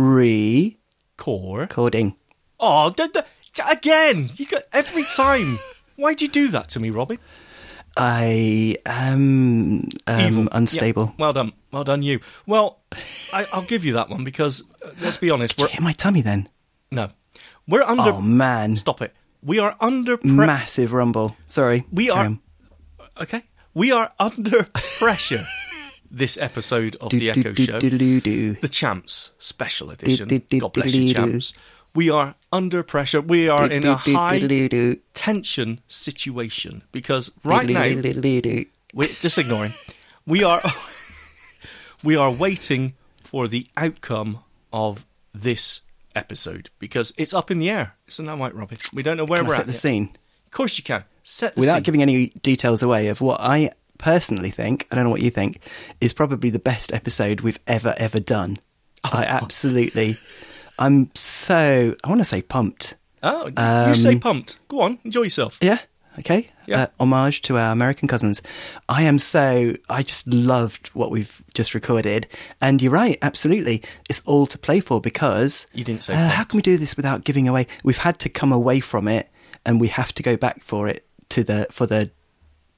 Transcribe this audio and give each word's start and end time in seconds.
recording. 0.00 0.76
Core. 1.16 1.68
Oh, 2.58 2.90
d- 2.90 3.08
d- 3.12 3.20
again! 3.68 4.30
You 4.36 4.46
got 4.46 4.62
every 4.72 5.04
time. 5.04 5.58
Why'd 5.96 6.22
you 6.22 6.28
do 6.28 6.48
that 6.48 6.68
to 6.70 6.80
me, 6.80 6.90
Robin? 6.90 7.18
I 7.96 8.76
am 8.86 9.88
um, 10.06 10.20
Evil. 10.20 10.48
unstable. 10.52 11.04
Yeah, 11.06 11.12
well 11.18 11.32
done. 11.32 11.52
Well 11.72 11.84
done, 11.84 12.02
you. 12.02 12.20
Well, 12.46 12.78
I, 13.32 13.46
I'll 13.52 13.62
give 13.62 13.84
you 13.84 13.92
that 13.94 14.08
one 14.08 14.24
because 14.24 14.62
uh, 14.84 14.90
let's 15.00 15.16
be 15.18 15.30
honest. 15.30 15.58
We're 15.58 15.68
Hit 15.68 15.80
my 15.80 15.92
tummy 15.92 16.22
then. 16.22 16.48
no, 16.90 17.10
we're 17.68 17.82
under. 17.82 18.10
Oh 18.12 18.20
man, 18.20 18.76
Stop 18.76 19.02
it. 19.02 19.12
We 19.42 19.58
are 19.58 19.76
under. 19.80 20.16
Pre- 20.16 20.30
massive 20.30 20.92
rumble. 20.92 21.36
Sorry, 21.46 21.84
We 21.92 22.10
are- 22.10 22.38
okay, 23.20 23.42
we 23.74 23.92
are 23.92 24.12
under 24.18 24.64
pressure. 24.98 25.46
This 26.10 26.36
episode 26.38 26.96
of 27.00 27.10
the 27.10 27.30
Echo 27.30 27.54
Show, 27.54 27.78
the 27.80 28.68
Champs 28.70 29.30
Special 29.38 29.90
Edition. 29.90 30.28
God 30.58 30.72
bless 30.72 30.94
you. 30.94 31.12
Champs. 31.14 31.52
We 31.94 32.08
are 32.10 32.34
under 32.52 32.82
pressure. 32.82 33.20
We 33.20 33.48
are 33.48 33.68
in 33.68 33.84
a 33.84 33.96
high 33.96 34.96
tension 35.14 35.80
situation 35.88 36.82
because 36.92 37.32
right 37.44 37.68
now 37.68 37.82
Do, 37.84 38.02
do, 38.02 38.12
do, 38.14 38.20
do, 38.20 38.40
do. 38.40 38.64
we 38.94 39.08
just 39.08 39.38
ignoring. 39.38 39.74
We 40.26 40.44
are 40.44 40.62
we 42.02 42.16
are 42.16 42.30
waiting 42.30 42.94
for 43.24 43.48
the 43.48 43.66
outcome 43.76 44.40
of 44.72 45.04
this 45.34 45.82
episode 46.14 46.70
because 46.78 47.12
it's 47.16 47.34
up 47.34 47.50
in 47.50 47.58
the 47.58 47.70
air. 47.70 47.94
Isn't 48.08 48.26
that 48.26 48.38
right, 48.38 48.54
Robbie? 48.54 48.78
We 48.92 49.02
don't 49.02 49.16
know 49.16 49.24
where 49.24 49.40
Can 49.40 49.48
we're 49.48 49.54
set 49.54 49.60
at. 49.62 49.66
the 49.66 49.72
yet. 49.72 49.80
scene 49.82 50.16
Of 50.46 50.52
course 50.52 50.78
you 50.78 50.84
can. 50.84 51.04
Set 51.22 51.54
the 51.54 51.60
without 51.60 51.74
scene. 51.76 51.82
giving 51.84 52.02
any 52.02 52.26
details 52.42 52.82
away 52.82 53.08
of 53.08 53.20
what 53.20 53.40
I 53.40 53.70
personally 54.00 54.50
think. 54.50 54.86
I 54.90 54.94
don't 54.96 55.04
know 55.04 55.10
what 55.10 55.22
you 55.22 55.30
think 55.30 55.60
is 56.00 56.12
probably 56.12 56.50
the 56.50 56.58
best 56.58 56.92
episode 56.92 57.42
we've 57.42 57.60
ever 57.66 57.94
ever 57.96 58.18
done. 58.20 58.58
Oh. 59.04 59.10
I 59.12 59.24
absolutely. 59.24 60.16
I'm 60.78 61.10
so. 61.14 61.94
I 62.02 62.08
want 62.08 62.20
to 62.20 62.24
say 62.24 62.42
pumped. 62.42 62.96
oh, 63.22 63.46
you 63.48 63.52
Um, 63.56 63.94
say 63.94 64.16
pumped. 64.16 64.58
Go 64.68 64.80
on, 64.80 64.98
enjoy 65.04 65.22
yourself. 65.24 65.58
Yeah. 65.60 65.78
Okay. 66.18 66.50
Yeah. 66.66 66.82
Uh, 66.82 66.86
homage 66.98 67.42
to 67.42 67.56
our 67.56 67.70
American 67.72 68.08
cousins. 68.08 68.42
I 68.88 69.02
am 69.02 69.18
so. 69.18 69.74
I 69.88 70.02
just 70.02 70.26
loved 70.26 70.88
what 70.88 71.10
we've 71.10 71.42
just 71.54 71.72
recorded, 71.74 72.26
and 72.60 72.82
you're 72.82 72.92
right. 72.92 73.16
Absolutely, 73.22 73.82
it's 74.08 74.22
all 74.26 74.46
to 74.48 74.58
play 74.58 74.80
for 74.80 75.00
because 75.00 75.66
You 75.72 75.84
didn't 75.84 76.02
say 76.02 76.14
Uh, 76.14 76.28
how 76.28 76.44
can 76.44 76.58
we 76.58 76.62
do 76.62 76.76
this 76.78 76.96
without 76.96 77.24
giving 77.24 77.46
away? 77.48 77.66
We've 77.84 77.98
had 77.98 78.18
to 78.20 78.28
come 78.28 78.52
away 78.52 78.80
from 78.80 79.06
it, 79.08 79.28
and 79.64 79.80
we 79.80 79.88
have 79.88 80.12
to 80.14 80.22
go 80.22 80.36
back 80.36 80.62
for 80.64 80.88
it 80.88 81.06
to 81.30 81.44
the 81.44 81.66
for 81.70 81.86
the 81.86 82.10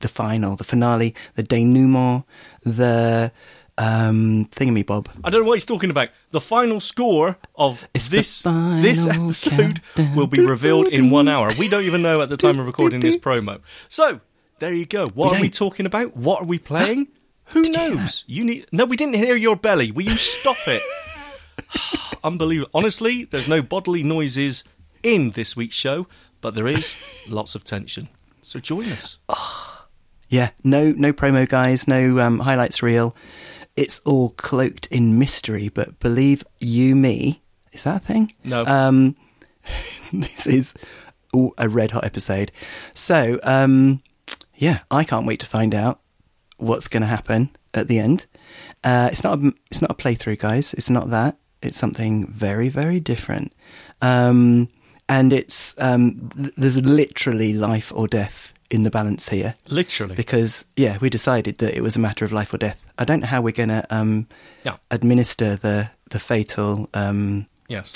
the 0.02 0.08
final, 0.08 0.56
the 0.56 0.64
finale, 0.64 1.14
the 1.34 1.42
denouement, 1.42 2.24
the 2.64 3.32
um 3.78 4.46
thingy 4.52 4.84
bob. 4.84 5.08
I 5.24 5.30
don't 5.30 5.42
know 5.42 5.48
what 5.48 5.54
he's 5.54 5.64
talking 5.64 5.90
about. 5.90 6.10
The 6.30 6.40
final 6.40 6.78
score 6.78 7.38
of 7.54 7.86
It's 7.94 8.10
this 8.10 8.42
this 8.42 9.06
episode 9.06 9.80
countdown. 9.94 10.14
will 10.14 10.26
be 10.26 10.44
revealed 10.44 10.88
in 10.88 11.10
one 11.10 11.28
hour. 11.28 11.52
We 11.58 11.68
don't 11.68 11.84
even 11.84 12.02
know 12.02 12.20
at 12.20 12.28
the 12.28 12.36
time 12.36 12.58
of 12.58 12.66
recording 12.66 13.00
this 13.00 13.16
promo. 13.16 13.60
So 13.88 14.20
there 14.58 14.74
you 14.74 14.84
go. 14.84 15.06
What 15.08 15.32
We 15.32 15.38
are 15.38 15.40
we 15.40 15.50
talking 15.50 15.86
about? 15.86 16.16
What 16.16 16.42
are 16.42 16.46
we 16.46 16.58
playing? 16.58 17.08
Who 17.46 17.62
Did 17.62 17.74
you 17.76 17.88
knows? 17.96 18.24
You 18.26 18.44
need. 18.44 18.66
No, 18.72 18.84
we 18.84 18.96
didn't 18.96 19.14
hear 19.14 19.36
your 19.36 19.56
belly. 19.56 19.90
Will 19.90 20.04
you 20.04 20.16
stop 20.16 20.56
it? 20.66 20.82
Unbelievable. 22.24 22.70
Honestly, 22.74 23.24
there's 23.24 23.48
no 23.48 23.62
bodily 23.62 24.02
noises 24.02 24.64
in 25.02 25.30
this 25.30 25.56
week's 25.56 25.74
show, 25.74 26.06
but 26.40 26.54
there 26.54 26.68
is 26.68 26.94
lots 27.28 27.54
of 27.54 27.64
tension. 27.64 28.08
So 28.42 28.58
join 28.58 28.90
us. 28.90 29.18
Yeah, 30.32 30.48
no, 30.64 30.92
no 30.92 31.12
promo, 31.12 31.46
guys. 31.46 31.86
No 31.86 32.18
um, 32.18 32.38
highlights 32.38 32.82
reel. 32.82 33.14
It's 33.76 33.98
all 34.06 34.30
cloaked 34.30 34.86
in 34.86 35.18
mystery. 35.18 35.68
But 35.68 36.00
believe 36.00 36.42
you 36.58 36.96
me, 36.96 37.42
is 37.70 37.84
that 37.84 37.96
a 37.96 38.04
thing? 38.06 38.32
No. 38.42 38.64
Um, 38.64 39.14
this 40.12 40.46
is 40.46 40.72
ooh, 41.36 41.52
a 41.58 41.68
red 41.68 41.90
hot 41.90 42.04
episode. 42.04 42.50
So, 42.94 43.40
um, 43.42 44.00
yeah, 44.54 44.78
I 44.90 45.04
can't 45.04 45.26
wait 45.26 45.40
to 45.40 45.46
find 45.46 45.74
out 45.74 46.00
what's 46.56 46.88
going 46.88 47.02
to 47.02 47.06
happen 47.08 47.54
at 47.74 47.88
the 47.88 47.98
end. 47.98 48.24
Uh, 48.82 49.10
it's 49.12 49.22
not 49.22 49.38
a, 49.38 49.52
it's 49.70 49.82
not 49.82 49.90
a 49.90 49.94
playthrough, 49.94 50.38
guys. 50.38 50.72
It's 50.72 50.88
not 50.88 51.10
that. 51.10 51.36
It's 51.60 51.78
something 51.78 52.26
very, 52.28 52.70
very 52.70 53.00
different. 53.00 53.52
Um, 54.00 54.70
and 55.10 55.30
it's 55.30 55.74
um, 55.76 56.30
th- 56.34 56.54
there's 56.56 56.80
literally 56.80 57.52
life 57.52 57.92
or 57.94 58.08
death 58.08 58.54
in 58.72 58.82
the 58.84 58.90
balance 58.90 59.28
here 59.28 59.54
Literally. 59.68 60.14
because 60.14 60.64
yeah, 60.76 60.98
we 61.00 61.10
decided 61.10 61.58
that 61.58 61.74
it 61.74 61.82
was 61.82 61.94
a 61.94 61.98
matter 61.98 62.24
of 62.24 62.32
life 62.32 62.52
or 62.54 62.58
death. 62.58 62.78
I 62.98 63.04
don't 63.04 63.20
know 63.20 63.26
how 63.26 63.40
we're 63.40 63.52
going 63.52 63.68
to 63.68 63.86
um, 63.94 64.26
Yeah. 64.64 64.76
administer 64.90 65.56
the 65.56 65.90
the 66.10 66.18
fatal 66.18 66.88
um, 66.94 67.46
Yes. 67.68 67.94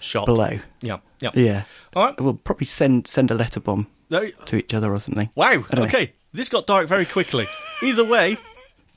Shot. 0.00 0.26
below. 0.26 0.58
Yeah. 0.80 0.98
Yeah. 1.20 1.30
Yeah, 1.34 1.62
All 1.96 2.04
right. 2.06 2.20
we'll 2.20 2.34
probably 2.34 2.66
send 2.66 3.06
send 3.08 3.30
a 3.30 3.34
letter 3.34 3.60
bomb 3.60 3.86
There- 4.10 4.30
to 4.46 4.56
each 4.56 4.72
other 4.74 4.92
or 4.94 5.00
something. 5.00 5.30
Wow. 5.34 5.64
Don't 5.70 5.74
know. 5.80 5.82
Okay. 5.84 6.12
This 6.32 6.48
got 6.48 6.66
dark 6.66 6.86
very 6.88 7.06
quickly. 7.06 7.46
Either 7.82 8.04
way, 8.04 8.36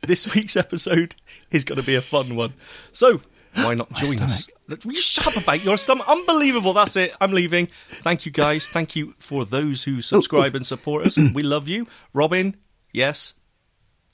this 0.05 0.27
week's 0.35 0.55
episode 0.57 1.15
is 1.49 1.63
going 1.63 1.77
to 1.79 1.85
be 1.85 1.95
a 1.95 2.01
fun 2.01 2.35
one. 2.35 2.53
So, 2.91 3.21
why 3.55 3.73
not 3.73 3.91
join 3.93 4.21
us? 4.21 4.47
Will 4.67 4.93
you 4.93 5.01
shut 5.01 5.27
up 5.27 5.37
about 5.43 5.63
your 5.63 5.77
stomach? 5.77 6.07
Unbelievable. 6.07 6.73
That's 6.73 6.95
it. 6.95 7.13
I'm 7.19 7.33
leaving. 7.33 7.67
Thank 8.01 8.25
you, 8.25 8.31
guys. 8.31 8.67
Thank 8.67 8.95
you 8.95 9.13
for 9.19 9.45
those 9.45 9.83
who 9.83 10.01
subscribe 10.01 10.55
and 10.55 10.65
support 10.65 11.05
us. 11.05 11.17
We 11.17 11.43
love 11.43 11.67
you. 11.67 11.87
Robin, 12.13 12.55
yes. 12.93 13.33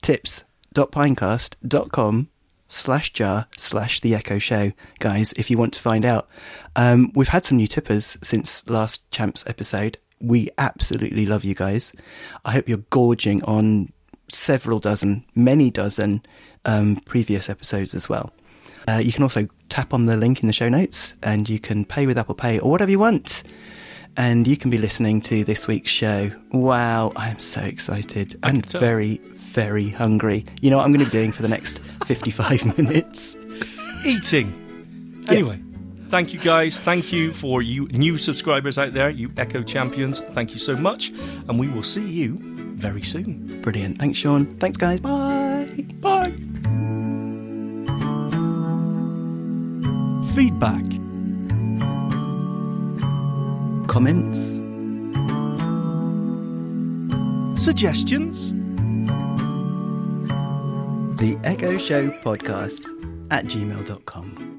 tips.pinecast.com 0.02 2.28
slash 2.68 3.12
jar 3.14 3.46
slash 3.56 4.00
the 4.00 4.14
echo 4.14 4.38
show 4.38 4.70
guys 4.98 5.32
if 5.38 5.50
you 5.50 5.56
want 5.56 5.72
to 5.72 5.80
find 5.80 6.04
out 6.04 6.28
um, 6.76 7.10
we've 7.14 7.28
had 7.28 7.42
some 7.42 7.56
new 7.56 7.66
tippers 7.66 8.18
since 8.22 8.68
last 8.68 9.10
champs 9.10 9.42
episode 9.46 9.96
we 10.20 10.50
absolutely 10.58 11.24
love 11.24 11.44
you 11.44 11.54
guys 11.54 11.94
i 12.44 12.52
hope 12.52 12.68
you're 12.68 12.76
gorging 12.90 13.42
on 13.44 13.90
several 14.28 14.78
dozen 14.78 15.24
many 15.34 15.70
dozen 15.70 16.22
um, 16.66 16.96
previous 17.06 17.48
episodes 17.48 17.94
as 17.94 18.06
well 18.06 18.30
uh, 18.88 18.94
you 18.94 19.12
can 19.12 19.22
also 19.22 19.48
tap 19.68 19.92
on 19.94 20.06
the 20.06 20.16
link 20.16 20.40
in 20.40 20.46
the 20.46 20.52
show 20.52 20.68
notes 20.68 21.14
and 21.22 21.48
you 21.48 21.58
can 21.58 21.84
pay 21.84 22.06
with 22.06 22.18
apple 22.18 22.34
pay 22.34 22.58
or 22.58 22.70
whatever 22.70 22.90
you 22.90 22.98
want 22.98 23.42
and 24.18 24.48
you 24.48 24.56
can 24.56 24.70
be 24.70 24.78
listening 24.78 25.20
to 25.22 25.44
this 25.44 25.66
week's 25.66 25.90
show. 25.90 26.30
Wow, 26.50 27.12
I 27.16 27.28
am 27.28 27.38
so 27.38 27.60
excited 27.60 28.38
and 28.42 28.68
very, 28.70 29.18
very 29.52 29.88
hungry. 29.88 30.44
You 30.60 30.70
know 30.70 30.78
what 30.78 30.84
I'm 30.84 30.92
going 30.92 31.04
to 31.04 31.10
be 31.10 31.16
doing 31.16 31.32
for 31.32 31.42
the 31.42 31.48
next 31.48 31.78
55 32.06 32.76
minutes? 32.76 33.36
Eating. 34.04 35.24
Anyway. 35.28 35.60
Thank 36.08 36.32
you 36.32 36.40
guys. 36.40 36.80
Thank 36.80 37.12
you 37.12 37.34
for 37.34 37.60
you 37.60 37.86
new 37.88 38.16
subscribers 38.16 38.78
out 38.78 38.94
there, 38.94 39.10
you 39.10 39.30
Echo 39.36 39.62
champions. 39.62 40.20
Thank 40.20 40.52
you 40.52 40.58
so 40.58 40.74
much. 40.74 41.10
And 41.48 41.58
we 41.58 41.68
will 41.68 41.82
see 41.82 42.06
you 42.06 42.38
very 42.76 43.02
soon. 43.02 43.60
Brilliant. 43.60 43.98
Thanks, 43.98 44.18
Sean. 44.18 44.46
Thanks, 44.58 44.78
guys. 44.78 45.00
Bye. 45.00 45.37
Feedback. 50.38 50.84
Comments? 53.88 54.38
Suggestions? 57.60 58.52
The 61.18 61.40
Echo 61.42 61.76
Show 61.76 62.10
Podcast 62.22 62.84
at 63.32 63.46
gmail.com. 63.46 64.57